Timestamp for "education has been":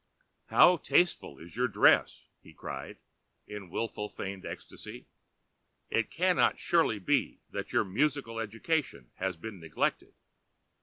8.39-9.59